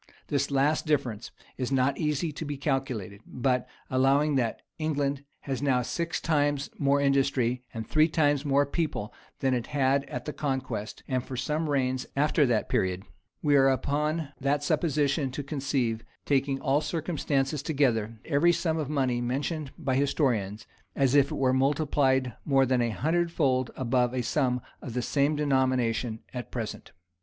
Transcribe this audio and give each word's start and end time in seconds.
This 0.29 0.49
last 0.49 0.87
difference 0.87 1.29
is 1.57 1.71
not 1.71 1.95
easy 1.99 2.31
to 2.31 2.43
be 2.43 2.57
calculated; 2.57 3.21
but, 3.23 3.67
allowing 3.87 4.33
that 4.33 4.63
England 4.79 5.23
has 5.41 5.61
now 5.61 5.83
six 5.83 6.19
times 6.19 6.71
more 6.79 6.99
industry, 6.99 7.61
and 7.71 7.87
three 7.87 8.07
times 8.07 8.43
more 8.43 8.65
people 8.65 9.13
than 9.41 9.53
it 9.53 9.67
had 9.67 10.05
at 10.05 10.25
the 10.25 10.33
conquest, 10.33 11.03
and 11.07 11.23
for 11.23 11.37
some 11.37 11.69
reigns 11.69 12.07
after 12.15 12.47
that 12.47 12.67
period, 12.67 13.03
we 13.43 13.55
are 13.55 13.69
upon 13.69 14.29
that 14.39 14.63
supposition 14.63 15.29
to 15.29 15.43
conceive, 15.43 16.03
taking 16.25 16.59
all 16.59 16.81
circumstances 16.81 17.61
together, 17.61 18.17
every 18.25 18.51
sum 18.51 18.79
of 18.79 18.89
money 18.89 19.21
mentioned 19.21 19.69
by 19.77 19.95
historians, 19.95 20.65
as 20.95 21.13
if 21.13 21.29
it 21.31 21.35
were 21.37 21.53
multiplied 21.53 22.33
more 22.43 22.65
than 22.65 22.81
a 22.81 22.89
hundred 22.89 23.31
fold 23.31 23.69
above 23.75 24.15
a 24.15 24.23
sum 24.23 24.61
of 24.81 24.95
the 24.95 25.01
same 25.03 25.35
denomination 25.35 26.21
at 26.33 26.49
present. 26.49 26.91